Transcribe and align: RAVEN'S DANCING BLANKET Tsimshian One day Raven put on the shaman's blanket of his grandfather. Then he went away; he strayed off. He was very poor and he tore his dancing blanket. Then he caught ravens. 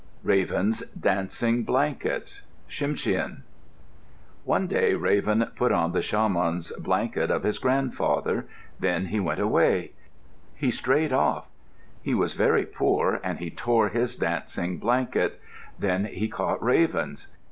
RAVEN'S 0.23 0.81
DANCING 0.99 1.61
BLANKET 1.63 2.41
Tsimshian 2.67 3.43
One 4.45 4.65
day 4.65 4.95
Raven 4.95 5.45
put 5.55 5.71
on 5.71 5.91
the 5.91 6.01
shaman's 6.01 6.71
blanket 6.71 7.29
of 7.29 7.43
his 7.43 7.59
grandfather. 7.59 8.47
Then 8.79 9.05
he 9.05 9.19
went 9.19 9.39
away; 9.39 9.91
he 10.55 10.71
strayed 10.71 11.13
off. 11.13 11.51
He 12.01 12.15
was 12.15 12.33
very 12.33 12.65
poor 12.65 13.19
and 13.23 13.37
he 13.37 13.51
tore 13.51 13.89
his 13.89 14.15
dancing 14.15 14.79
blanket. 14.79 15.39
Then 15.77 16.05
he 16.05 16.27
caught 16.27 16.63
ravens. 16.63 17.27